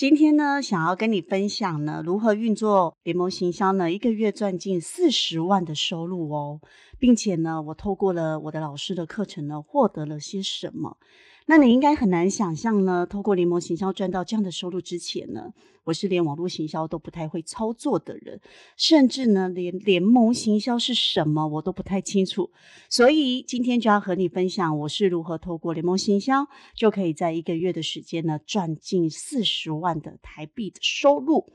[0.00, 3.92] 今天呢，想要跟你分享呢，如何运作联盟行销呢？
[3.92, 6.58] 一个月赚近四十万的收入哦，
[6.98, 10.96] 并且呢，我透过了我的老师的课程呢，获得了些什么？
[11.50, 18.40] 那你应该很难想象呢，透过联盟行销赚到这样的收入之前呢，我是连网络行销都不太会操作的人，
[18.76, 22.52] 甚至呢，连联盟行销是什么我都不太清楚。
[22.88, 26.46] 所以今天就要和你分享，我是如何透过联盟行销，
[26.76, 31.52] 就可以在一个月的时间呢，赚近四十万的台币的收入。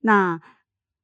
[0.00, 0.40] 那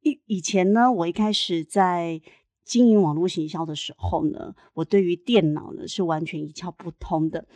[0.02, 2.20] 以以前呢，我一开始在
[2.64, 7.46] 经营网络行销的时候呢，我对于电脑呢是完全一窍不通的。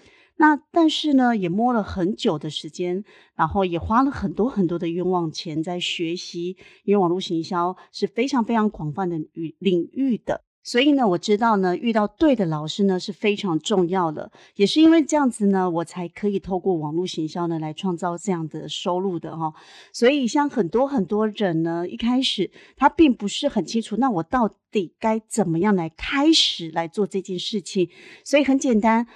[0.41, 19.53] 那但是呢，也摸了很久的时间，然后也花了很多很多的冤枉钱在学习，因为网络行销是非常非常广泛的领领域的，所以呢，我知道呢，遇到对的老师呢是非常重要的，也是因为这样子呢，我才可以透过网络行销呢来创造这样的收入的哈。
[19.93, 27.91] 所以像很多很多人呢，一开始他并不是很清楚，那我到底该怎么样来开始来做这件事情？
[28.23, 29.09] 所以很简单。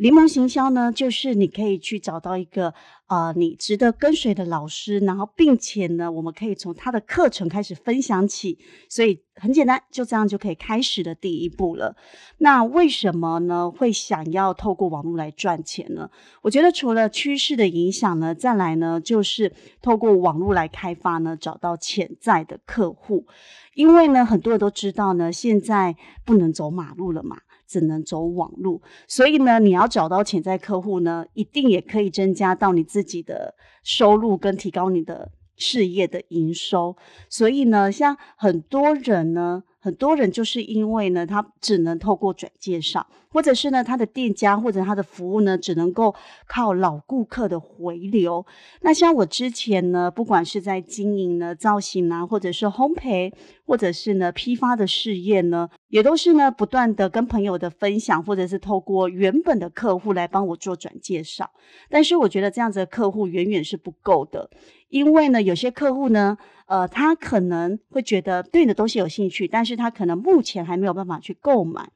[0.00, 2.72] 联盟行销呢，就是你可以去找到一个
[3.06, 11.94] 呃你值得跟随的老师，然后并且呢，我们可以从他的课程开始分享起，所以很简单，就这样就可以开始的第一步了。
[12.38, 13.70] 那为什么呢？
[13.70, 16.08] 会想要透过网络来赚钱呢？
[16.40, 23.26] 我觉得除了趋势的影响呢，再来呢，就是透过网络来开发呢，找到潜在的客户，
[23.74, 25.94] 因为呢，很多人都知道呢，现在
[26.24, 27.36] 不能走马路了嘛。
[27.70, 33.54] 只能走网路，所以呢，你要找到潜在客户呢，一定也可以增加到你自己的
[33.84, 36.96] 收入跟提高你的事业的营收。
[37.28, 39.62] 所以呢，像很多人呢。
[39.80, 46.14] 很多人就是因为呢，他只能透过转介绍，或者是呢，他的店家或者他的服务呢，只能够
[46.46, 48.44] 靠老顾客的回流。
[48.82, 53.32] 那像我之前呢，不管是在经营呢造型啊，或者是烘焙，
[53.64, 61.50] 或者是呢批发的事业呢，也都是呢不断的跟朋友的分享，或者是透过原本的客户来帮我做转介绍。
[61.88, 64.50] 但是我觉得这样子的客户远远是不够的。
[64.90, 66.36] 因为呢，有些客户呢，
[66.70, 71.90] 呃，他可能会觉得对你的东西有兴趣，但是他可能目前还没有办法去购买，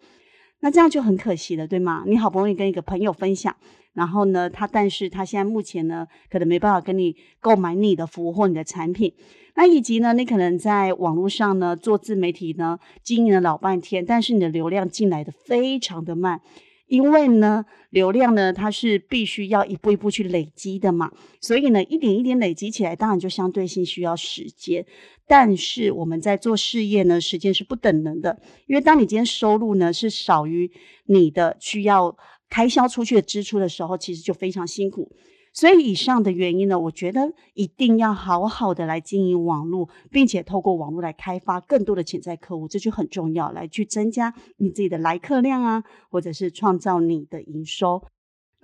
[0.59, 2.03] 那这样就很可惜了，对吗？
[2.09, 3.55] 你好不容易跟一个朋友分享，
[3.93, 9.15] 然后呢，他但是他现在目前呢，可能没办法跟你购买你的服务或你的产品，
[9.55, 16.41] 那以及呢，你可能在网络上呢做自媒体呢经营了老半天，但是你的流量进来的非常的慢。
[16.87, 24.85] 因为呢，流量呢，它是必须要一步一步去累积的嘛，所以呢，一点一点累积起来，当然就相对性需要时间。
[25.27, 30.71] 但是我们在做事业呢，时间是不等人的，因为当你今天收入呢是少于
[31.07, 32.15] 你的需要
[32.51, 35.11] 开销出去的支出的时候，其实就非常辛苦。
[35.55, 48.03] 所以以上的原因呢，我觉得一定要好好的来经营网络，并且透过网络来开发更多的潜在客户，这就很重要，来去增加你自己的来客量啊，或者是创造你的营收。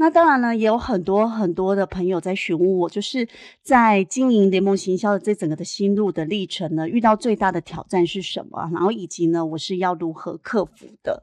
[0.01, 3.29] 那当然呢，也有很多很多的朋友在询问我，就是
[3.63, 8.71] 在经营联盟行销的这整个的心路的历程呢，遇到最大的挑战是什么？
[8.73, 11.23] 然后以及呢，我是要如何克服的？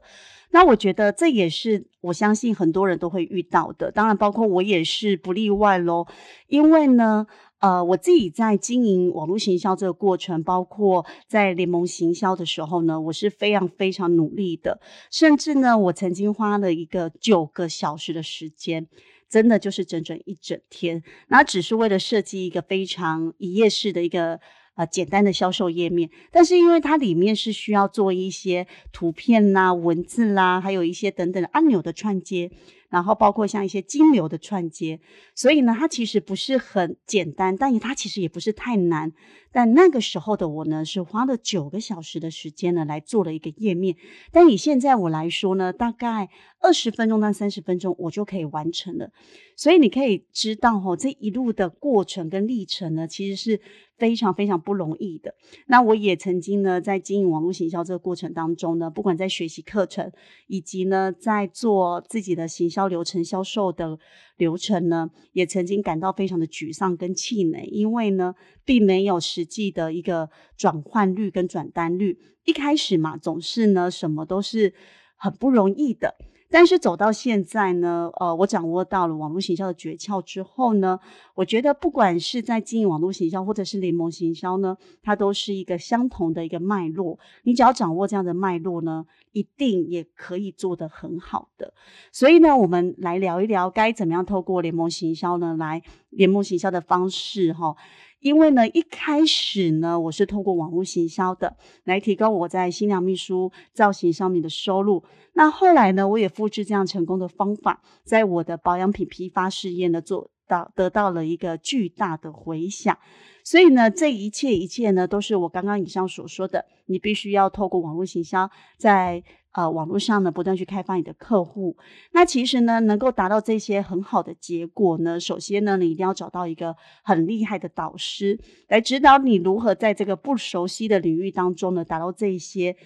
[0.50, 6.06] 那我觉得这也是我相信很多人都会遇到的，当然包括我也是不例外喽。
[6.46, 7.26] 因为呢，
[7.60, 14.80] 呃，我自己在经营网络行销这个过程，包括在联盟行销的时候呢，我是非常非常努力的，
[15.10, 18.86] 甚至呢，我曾经花了一个九个小时的时间，
[19.28, 24.40] 真的就是整整一整天，那只是为了设计一个非常一页式的一个。
[24.78, 32.48] 呃，简单的销售页面，但是因为它里面是需要做一些图片啦、文字啦，还有一些等等按钮的串接，
[32.88, 35.00] 然后包括像一些金流的串接，
[35.34, 39.12] 所以呢，它其实不是很简单，但它其实也不是太难。
[39.50, 43.96] 但那个时候的我呢，是花了九个小时的时间呢来做了一个页面。
[44.30, 46.28] 但以现在我来说呢，大概
[46.60, 49.10] 二十分钟到三十分钟，我就可以完成了。
[49.56, 53.60] 所以你可以知道哦，这一路的过程跟历程呢，其实是
[53.96, 55.34] 非常非常不容易的。
[55.66, 60.10] 那我也曾经呢，在经营网络行销这个过程当中呢，不管在学习课程，
[60.46, 63.98] 以及呢，在做自己的行销流程、销售的
[64.36, 68.34] 流程呢，也曾经感到非常的沮丧跟气馁，因为呢，
[68.64, 72.18] 并没有实际的一个转换率跟转单率。
[72.44, 74.74] 一开始嘛，总是呢，什么都是。
[75.20, 76.14] 很不容易的，
[76.50, 80.98] 但是走到现在呢，呃，我掌握到了网络行销的诀窍之后呢，
[81.34, 87.18] 我觉得不管是在经营网络行销或者是联盟行销呢，它都是一个相同的一个脉络。
[87.42, 91.74] 你只要掌握这样的脉络呢，一定也可以做得很好的。
[92.12, 97.76] 所以呢，我们来聊一聊该怎么样透过联盟行销呢，来联盟行销的方式哈。
[98.20, 105.04] 因为呢，一开始呢，我是通过网络行销的来提高我在新娘秘书造型上面的收入。
[105.34, 112.98] 那后来呢，我也复制这样成功的方法，在我的保养品批发事业呢，做到得到了一个巨大的回响。
[113.44, 119.22] 所以呢，这一切一切呢，都是我刚刚以上所说的，你必须要透过网络行销，在。
[119.58, 121.76] 呃，网络上呢，不断去开发你的客户。
[122.12, 128.38] 那其实呢，能够达到这些很好的结果呢，首先呢，你一定要找到一个很厉害的导师
[128.68, 132.76] 来指导你如何在这个不熟悉的领域当中呢，达到这些。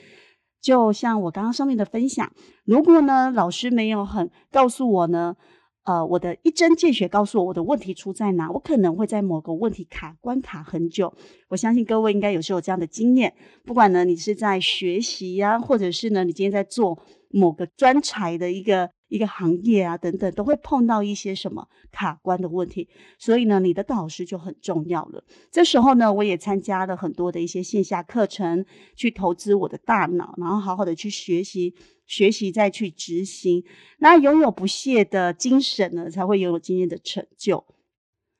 [0.63, 2.33] 就像我刚刚上面的分享，
[2.65, 5.37] 如果呢，老师没有很告诉我呢。
[5.85, 11.13] 呃，我的一针见血告诉我我的问题出在哪，我可能会在某个问题卡关卡很久。
[11.49, 13.35] 我相信各位应该有时候有这样的经验，
[13.65, 16.97] 不管呢你是在学习呀，或者是呢你今天在做
[17.31, 22.89] 某个专才的一个一个行业啊等等，都会碰到一些什么卡关的问题。
[23.19, 25.23] 所以呢，你的导师就很重要了。
[25.51, 28.65] 这时候呢，我也参加了很多的一些线下课程，
[28.97, 31.75] 去投资我的大脑，然后好好的去学习。
[32.05, 33.65] 学习再去执行，
[33.99, 37.65] 那拥有不懈的精神呢，才会有今天的成就。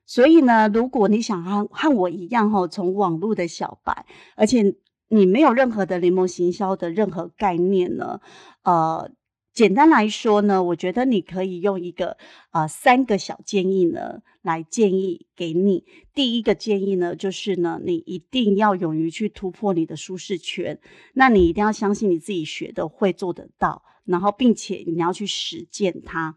[0.05, 4.05] 所以呢，如果你想和和我一样哈，从网络的小白，
[4.35, 4.75] 而且
[5.07, 8.19] 你没有任何的联盟行销的任何概念呢，
[8.63, 9.09] 呃。
[9.53, 12.17] 简单来说呢，我觉得你可以用一个
[12.49, 15.85] 啊三个小建议呢来建议给你。
[16.11, 20.79] 第一个建议呢，就是呢，你一定要勇于去突破你的舒适圈。
[21.13, 26.35] 那你一定要相信你自己学的会做得到，然后并且你要去实践它。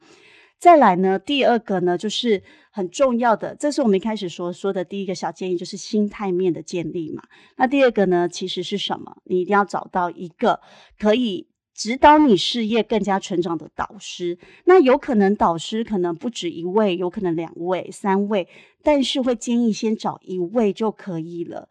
[0.58, 7.22] 再来呢，第二个呢，就是很重要的，这是我们一开始说说的第一个小建议，就是心态面的建立嘛。
[7.56, 9.16] 那第二个呢，其实是什么？
[9.24, 10.60] 你一定要找到一个
[10.98, 11.46] 可以。
[11.76, 18.48] 指导你事业更加成长的导师，那有可能导师可能不止一位，有可能两位、三位，
[18.82, 21.68] 但是会建议先找一位就可以了。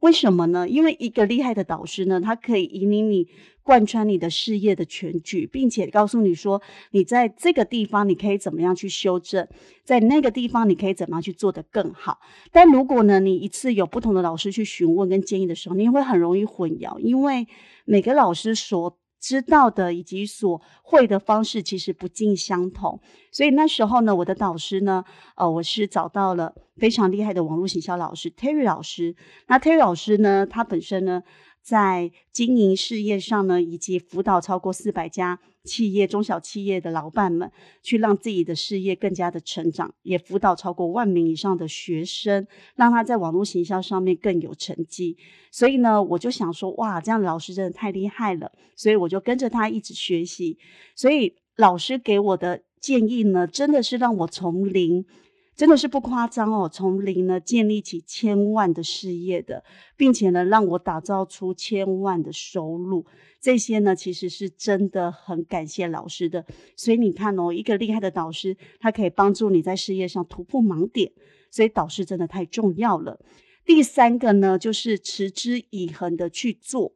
[0.00, 0.68] 为什么呢？
[0.68, 3.28] 因为一个厉害的导师呢，他可以引领你
[3.62, 6.60] 贯穿你的事业的全局，并且告诉你说，
[6.90, 9.46] 你在这个地方你可以怎么样去修正，
[9.84, 12.18] 在那个地方你可以怎么样去做得更好。
[12.50, 17.46] 但如果呢，你一次有不同的老师去询问跟建议的时候，你会很容易混淆，因为
[17.84, 25.04] 每个老师所知道的以及所会的方式其实不尽相同，所以那时候呢，我的导师呢，
[25.36, 29.14] 呃，我是找到了非常厉害的网络行销老师 Terry 老师。
[29.46, 31.22] 那 Terry 老师呢，他本身呢，
[31.62, 35.38] 在经营事业上呢，以及辅导超过四百家。
[35.64, 37.50] 企业、中小企业的老板们，
[37.82, 45.16] 去让自己的事业更加的成长，也辅导超过万名以上的学生，让他在网络行销上面更有成绩。
[45.50, 50.58] 所以呢，我就想说，哇，这样的老师真的太厉害了，所以我就跟着他一直学习。
[50.96, 55.04] 所以老师给我的建议呢，真的是让我从零。
[55.54, 59.62] 真的是不夸张哦，从零呢建立起千万的事业的，
[59.96, 63.04] 并且呢让我打造出千万的收入，
[63.40, 66.44] 这些呢其实是真的很感谢老师的。
[66.76, 71.12] 所以你看哦，一个厉害的导师，他可以帮助你在事业上突破盲点，
[71.50, 73.20] 所以导师真的太重要了。
[73.64, 76.94] 第三个呢，就是持之以恒的去做。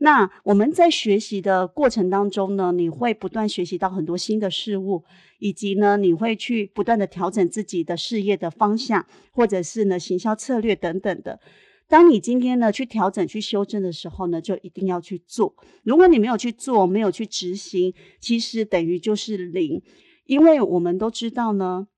[0.00, 5.02] 那我们在学习的过程当中呢，你会不断学习到很多新的事物，
[5.40, 11.40] 以及呢，你会去不断的调整自己的事业的方向，或者是呢，行销策略等等的。
[11.88, 15.54] 当你今天呢去调整、去修正的时候呢，就一定要去做。
[15.82, 19.82] 如果你没有去做，没有去执行，其实等于就是零，
[20.26, 21.88] 因为我们都知道呢。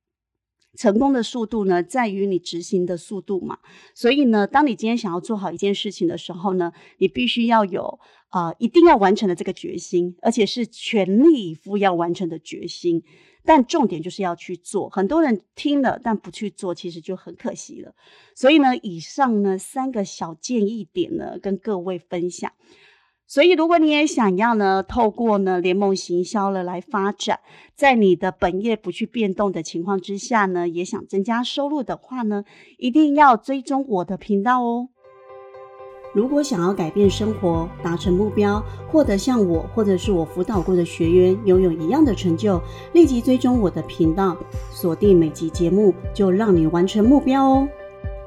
[0.77, 3.59] 成功的速度呢，在于你执行的速度嘛。
[3.95, 7.99] 所以呢，当你今天想要做好一件事情的时候呢，你必须要有
[8.29, 13.03] 啊，一定要完成的这个决心，而且是全力以赴要完成的决心。
[13.43, 14.91] 但重点就是要去做。
[14.91, 17.95] 很多人听了但不去做，其实就很可惜了。
[18.35, 22.53] 所以呢，以上呢三个小建议点呢，跟各位分享。
[23.33, 27.39] 所以，如果你也想要呢，透过呢联盟行销了来发展，
[27.77, 32.43] 在你的本业不去变动的情况之下呢，也想增加收入的话呢，
[32.77, 34.89] 一定要追踪我的频道哦。
[36.13, 42.61] 如果想要改变生活、达成目标、获得像我或者是我辅导过的学员拥有一样的成就，
[42.95, 44.37] 立即追踪我的频道，
[44.73, 47.69] 锁定每集节目，就让你完成目标哦。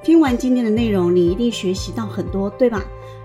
[0.02, 2.86] 听完今天的内容，你一定学习到很多，对吧？